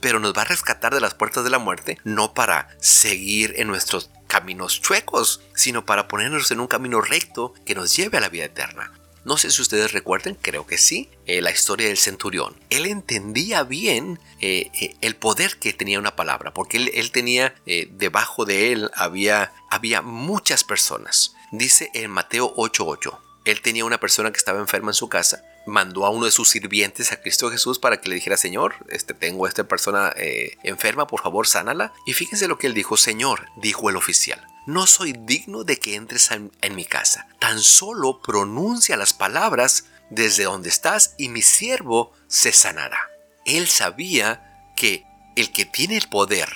Pero 0.00 0.18
nos 0.18 0.32
va 0.32 0.42
a 0.42 0.46
rescatar 0.46 0.94
de 0.94 1.00
las 1.00 1.14
puertas 1.14 1.44
de 1.44 1.50
la 1.50 1.58
muerte 1.58 1.98
no 2.04 2.34
para 2.34 2.68
seguir 2.80 3.54
en 3.56 3.68
nuestros 3.68 4.10
caminos 4.26 4.80
chuecos, 4.80 5.42
sino 5.54 5.84
para 5.84 6.08
ponernos 6.08 6.50
en 6.50 6.60
un 6.60 6.66
camino 6.66 7.00
recto 7.00 7.52
que 7.66 7.74
nos 7.74 7.94
lleve 7.94 8.18
a 8.18 8.20
la 8.20 8.28
vida 8.28 8.44
eterna. 8.44 8.92
No 9.24 9.36
sé 9.36 9.50
si 9.50 9.60
ustedes 9.60 9.92
recuerden, 9.92 10.36
creo 10.40 10.66
que 10.66 10.78
sí, 10.78 11.10
eh, 11.26 11.42
la 11.42 11.50
historia 11.50 11.88
del 11.88 11.98
centurión. 11.98 12.56
Él 12.70 12.86
entendía 12.86 13.64
bien 13.64 14.18
eh, 14.40 14.70
eh, 14.80 14.96
el 15.02 15.14
poder 15.14 15.58
que 15.58 15.74
tenía 15.74 15.98
una 15.98 16.16
palabra, 16.16 16.54
porque 16.54 16.78
él, 16.78 17.10
tenía 17.12 17.54
debajo 17.90 18.44
de 18.44 18.72
él 18.72 18.90
había, 18.94 19.52
había 19.70 20.00
muchas 20.00 20.64
personas. 20.64 21.34
Dice 21.52 21.90
en 21.92 22.10
Mateo 22.10 22.54
8:8, 22.56 23.18
él 23.44 23.60
tenía 23.60 23.84
una 23.84 24.00
persona 24.00 24.30
que 24.32 24.38
estaba 24.38 24.60
enferma 24.60 24.90
en 24.90 24.94
su 24.94 25.08
casa, 25.08 25.44
mandó 25.66 26.06
a 26.06 26.10
uno 26.10 26.24
de 26.24 26.30
sus 26.30 26.48
sirvientes 26.48 27.12
a 27.12 27.20
Cristo 27.20 27.50
Jesús 27.50 27.78
para 27.78 28.00
que 28.00 28.08
le 28.08 28.14
dijera, 28.14 28.36
Señor, 28.36 28.74
este, 28.88 29.12
tengo 29.12 29.44
a 29.44 29.48
esta 29.48 29.64
persona 29.64 30.14
enferma, 30.62 31.06
por 31.06 31.22
favor, 31.22 31.46
sánala. 31.46 31.92
Y 32.06 32.14
fíjense 32.14 32.48
lo 32.48 32.58
que 32.58 32.68
él 32.68 32.74
dijo, 32.74 32.96
Señor, 32.96 33.48
dijo 33.56 33.90
el 33.90 33.96
oficial, 33.96 34.46
no 34.66 34.86
soy 34.86 35.12
digno 35.12 35.64
de 35.64 35.78
que 35.78 35.94
entres 35.94 36.30
en, 36.30 36.50
mi 36.74 36.84
casa. 36.84 37.26
Tan 37.38 37.60
solo 37.60 38.20
pronuncia 38.22 38.96
las 38.96 39.12
palabras 39.12 39.86
desde 40.10 40.44
donde 40.44 40.68
estás 40.68 41.14
y 41.18 41.28
mi 41.28 41.42
siervo 41.42 42.12
se 42.28 42.52
sanará. 42.52 43.10
Él 43.44 43.68
sabía 43.68 44.72
que 44.76 45.04
el 45.36 45.52
que 45.52 45.64
tiene 45.64 45.96
el 45.96 46.08
poder 46.08 46.50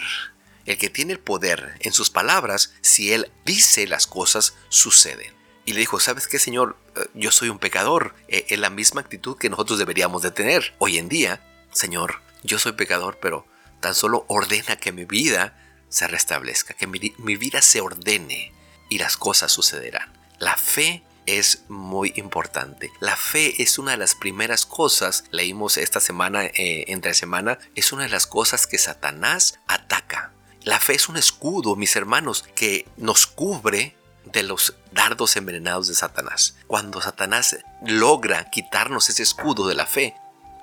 El 0.67 0.79
que 0.79 0.91
tiene 0.91 1.13
el 1.13 1.19
poder 1.19 1.77
en 1.81 1.93
sus 1.93 2.11
palabras, 2.11 2.73
si 2.81 3.13
Él 3.13 3.31
dice 3.45 3.87
las 3.87 4.07
cosas, 4.07 4.55
suceden. 4.71 5.33
Y 5.67 5.73
le 5.73 5.81
dijo, 5.81 6.01
¿sabes 6.01 6.27
qué, 6.27 6.39
Señor? 6.39 6.77
Eh, 6.97 7.07
yo 7.15 7.31
soy 7.31 7.49
un 7.49 7.59
pecador. 7.59 8.15
Es 8.29 8.45
eh, 8.51 8.57
la 8.57 8.71
misma 8.71 9.01
actitud 9.01 9.37
que 9.37 9.51
nosotros 9.51 9.79
deberíamos 9.79 10.23
de 10.23 10.31
tener. 10.31 10.75
Hoy 10.79 10.99
en 10.99 11.09
día, 11.09 11.41
Señor, 11.73 12.23
yo 12.43 12.59
soy 12.59 12.73
pecador, 12.73 13.19
pero 13.21 13.47
tan 13.81 13.95
solo 13.95 14.25
ordena 14.29 14.77
que 14.77 14.93
mi 14.93 15.05
vida 15.05 15.55
se 15.95 16.09
restablezca, 16.09 16.75
que 16.75 16.89
mi, 16.89 17.15
mi 17.19 17.37
vida 17.37 17.63
se 17.63 17.81
ordene 17.81 18.53
y 18.89 18.99
las 18.99 19.17
cosas 19.17 19.53
sucederán. 19.53 20.13
La 20.41 20.57
fe 20.57 21.05
es 21.25 21.63
muy 21.69 22.13
importante. 22.17 22.91
La 22.99 23.15
fe 23.15 23.63
es 23.63 23.79
una 23.79 23.93
de 23.93 23.99
las 23.99 24.17
primeras 24.17 24.67
cosas, 24.67 25.23
leímos 25.31 25.77
esta 25.77 26.01
semana, 26.01 26.47
eh, 26.47 26.87
entre 26.89 27.15
semana, 27.15 27.61
es 27.77 27.93
una 27.93 28.03
de 28.03 28.09
las 28.09 28.27
cosas 28.27 28.67
que 28.67 28.77
Satanás 28.77 29.61
ataca. 29.69 30.33
La 30.65 30.81
fe 30.81 30.95
es 30.95 31.09
un 31.09 31.17
escudo, 31.17 31.77
mis 31.77 31.95
hermanos, 31.95 32.45
que 32.57 32.89
nos 32.97 33.29
cubre 33.29 33.97
de 34.25 34.43
los 34.43 34.75
dardos 34.91 35.37
envenenados 35.37 35.87
de 35.87 35.95
Satanás. 35.95 36.57
Cuando 36.67 37.01
Satanás 37.01 37.59
logra 37.87 38.51
quitarnos 38.51 39.09
ese 39.11 39.23
escudo 39.23 39.69
de 39.69 39.77
la 39.77 39.87
fe, 39.87 40.17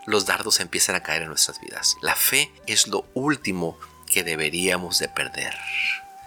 los 0.08 0.26
dardos 0.26 0.60
empiezan 0.60 0.96
a 0.96 1.04
caer 1.04 1.22
en 1.22 1.30
nuestras 1.30 1.62
vidas. 1.62 1.96
La 2.02 2.16
fe 2.16 2.52
es 2.68 2.88
lo 2.88 3.06
último 3.14 3.78
que 4.12 4.24
deberíamos 4.24 5.00
de 5.00 5.10
perder. 5.10 5.54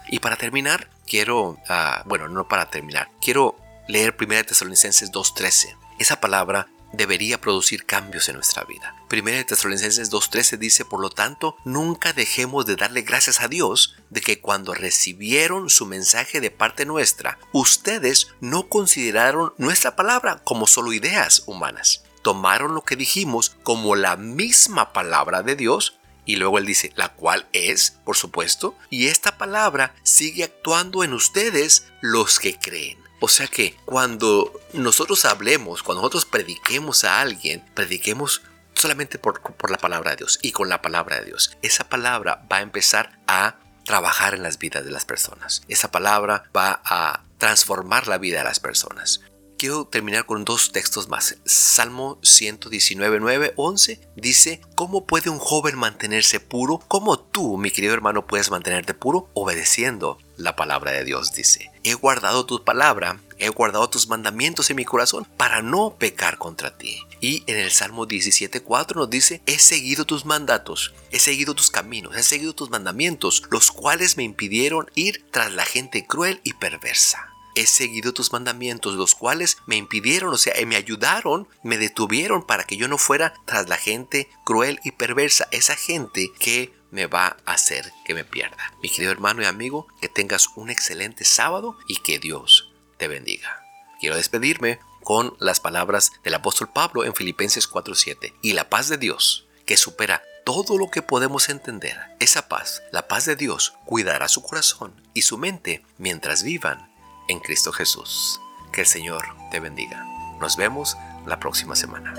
Y 0.07 0.19
para 0.19 0.35
terminar, 0.35 0.89
quiero, 1.07 1.57
ah, 1.69 2.03
bueno, 2.05 2.27
no 2.27 2.47
para 2.47 2.69
terminar, 2.69 3.09
quiero 3.21 3.55
leer 3.87 4.15
1 4.19 4.45
Tesalonicenses 4.45 5.11
2.13. 5.11 5.75
Esa 5.99 6.19
palabra 6.19 6.67
debería 6.93 7.39
producir 7.39 7.85
cambios 7.85 8.27
en 8.29 8.35
nuestra 8.35 8.63
vida. 8.63 8.95
1 9.11 9.45
Tesalonicenses 9.45 10.11
2.13 10.11 10.57
dice, 10.57 10.85
por 10.85 10.99
lo 10.99 11.09
tanto, 11.09 11.57
nunca 11.63 12.13
dejemos 12.13 12.65
de 12.65 12.75
darle 12.75 13.01
gracias 13.01 13.41
a 13.41 13.47
Dios 13.47 13.95
de 14.09 14.21
que 14.21 14.39
cuando 14.39 14.73
recibieron 14.73 15.69
su 15.69 15.85
mensaje 15.85 16.41
de 16.41 16.51
parte 16.51 16.85
nuestra, 16.85 17.37
ustedes 17.51 18.29
no 18.41 18.67
consideraron 18.67 19.53
nuestra 19.57 19.95
palabra 19.95 20.41
como 20.43 20.67
solo 20.67 20.93
ideas 20.93 21.43
humanas. 21.45 22.03
Tomaron 22.21 22.73
lo 22.73 22.83
que 22.83 22.95
dijimos 22.95 23.55
como 23.61 23.95
la 23.95 24.17
misma 24.17 24.93
palabra 24.93 25.43
de 25.43 25.55
Dios 25.55 25.99
y 26.25 26.35
luego 26.37 26.57
él 26.57 26.65
dice, 26.65 26.91
la 26.95 27.09
cual 27.09 27.47
es, 27.53 27.97
por 28.03 28.17
supuesto, 28.17 28.75
y 28.89 29.07
esta 29.07 29.37
palabra 29.37 29.95
sigue 30.03 30.43
actuando 30.43 31.03
en 31.03 31.13
ustedes 31.13 31.87
los 32.01 32.39
que 32.39 32.57
creen. 32.57 32.97
O 33.19 33.27
sea 33.27 33.47
que 33.47 33.77
cuando 33.85 34.59
nosotros 34.73 35.25
hablemos, 35.25 35.83
cuando 35.83 36.01
nosotros 36.01 36.25
prediquemos 36.25 37.03
a 37.03 37.21
alguien, 37.21 37.63
prediquemos 37.73 38.41
solamente 38.73 39.17
por, 39.17 39.41
la 39.69 39.77
palabra 39.77 40.11
de 40.11 40.17
Dios 40.17 40.39
y 40.41 40.51
con 40.51 40.69
la 40.69 40.81
palabra 40.81 41.19
de 41.19 41.25
Dios. 41.25 41.57
Esa 41.61 41.89
palabra 41.89 42.45
va 42.51 42.57
a 42.57 42.61
empezar 42.61 43.17
a 43.27 43.55
trabajar 43.85 44.33
en 44.33 44.43
las 44.43 44.59
vidas 44.59 44.83
de 44.83 44.91
las 44.91 45.05
personas. 45.05 45.63
Esa 45.67 45.91
palabra 45.91 46.43
va 46.55 46.81
a 46.83 47.23
transformar 47.37 48.07
la 48.07 48.17
vida 48.17 48.39
de 48.39 48.45
las 48.45 48.59
personas. 48.59 49.21
Quiero 49.57 49.85
terminar 49.85 50.25
con 50.25 50.43
dos 50.43 50.73
textos 50.73 51.07
más. 51.07 51.37
Salmo 51.45 52.19
119, 52.23 53.19
9, 53.21 53.53
11 53.55 54.01
dice, 54.17 54.59
¿cómo 54.75 55.05
puede 55.05 55.29
un 55.29 55.39
joven 55.39 55.77
mantenerse 55.77 56.41
puro? 56.41 56.83
¿Cómo 56.89 57.17
tú, 57.17 57.57
mi 57.57 57.71
querido 57.71 57.93
hermano, 57.93 58.27
puedes 58.27 58.51
mantenerte 58.51 58.93
puro? 58.93 59.29
Obedeciendo 59.33 60.17
la 60.35 60.57
palabra 60.57 60.91
de 60.91 61.05
Dios, 61.05 61.31
dice. 61.31 61.71
He 61.83 61.93
guardado 61.93 62.45
tu 62.45 62.65
palabra, 62.65 63.21
he 63.37 63.47
guardado 63.47 63.89
tus 63.89 64.09
mandamientos 64.09 64.69
en 64.69 64.75
mi 64.75 64.83
corazón 64.83 65.25
para 65.37 65.61
no 65.61 65.95
pecar 65.97 66.37
contra 66.37 66.77
ti. 66.77 66.99
Y 67.21 67.43
en 67.47 67.57
el 67.57 67.71
Salmo 67.71 68.05
17.4 68.07 68.95
nos 68.95 69.09
dice, 69.09 69.41
he 69.45 69.57
seguido 69.57 70.03
tus 70.03 70.25
mandatos, 70.25 70.93
he 71.11 71.19
seguido 71.19 71.55
tus 71.55 71.71
caminos, 71.71 72.17
he 72.17 72.23
seguido 72.23 72.53
tus 72.53 72.69
mandamientos, 72.69 73.43
los 73.51 73.71
cuales 73.71 74.17
me 74.17 74.23
impidieron 74.23 74.91
ir 74.95 75.25
tras 75.31 75.53
la 75.53 75.63
gente 75.63 76.05
cruel 76.05 76.41
y 76.43 76.53
perversa 76.53 77.34
he 77.55 77.65
seguido 77.65 78.13
tus 78.13 78.31
mandamientos, 78.31 78.95
los 78.95 79.15
cuales 79.15 79.57
me 79.65 79.77
impidieron, 79.77 80.33
o 80.33 80.37
sea, 80.37 80.53
me 80.65 80.75
ayudaron, 80.75 81.47
me 81.63 81.77
detuvieron 81.77 82.45
para 82.45 82.65
que 82.65 82.77
yo 82.77 82.87
no 82.87 82.97
fuera 82.97 83.33
tras 83.45 83.67
la 83.69 83.77
gente 83.77 84.29
cruel 84.43 84.79
y 84.83 84.91
perversa, 84.91 85.47
esa 85.51 85.75
gente 85.75 86.31
que 86.39 86.73
me 86.91 87.07
va 87.07 87.37
a 87.45 87.53
hacer 87.53 87.91
que 88.05 88.13
me 88.13 88.23
pierda. 88.23 88.73
Mi 88.81 88.89
querido 88.89 89.11
hermano 89.11 89.41
y 89.41 89.45
amigo, 89.45 89.87
que 90.01 90.09
tengas 90.09 90.49
un 90.55 90.69
excelente 90.69 91.25
sábado 91.25 91.77
y 91.87 91.97
que 91.97 92.19
Dios 92.19 92.71
te 92.97 93.07
bendiga. 93.07 93.61
Quiero 93.99 94.15
despedirme 94.15 94.79
con 95.03 95.35
las 95.39 95.59
palabras 95.59 96.11
del 96.23 96.33
apóstol 96.33 96.69
Pablo 96.73 97.03
en 97.03 97.13
Filipenses 97.13 97.67
4:7. 97.69 98.33
Y 98.41 98.53
la 98.53 98.69
paz 98.69 98.89
de 98.89 98.97
Dios, 98.97 99.45
que 99.65 99.77
supera 99.77 100.23
todo 100.45 100.77
lo 100.77 100.89
que 100.89 101.01
podemos 101.01 101.49
entender, 101.49 101.97
esa 102.19 102.47
paz, 102.47 102.81
la 102.91 103.07
paz 103.07 103.25
de 103.25 103.35
Dios, 103.35 103.73
cuidará 103.85 104.27
su 104.27 104.41
corazón 104.41 104.93
y 105.13 105.23
su 105.23 105.37
mente 105.37 105.83
mientras 105.97 106.43
vivan 106.43 106.94
en 107.27 107.39
Cristo 107.39 107.71
Jesús. 107.71 108.39
Que 108.71 108.81
el 108.81 108.87
Señor 108.87 109.25
te 109.51 109.59
bendiga. 109.59 110.05
Nos 110.39 110.57
vemos 110.57 110.97
la 111.25 111.39
próxima 111.39 111.75
semana. 111.75 112.13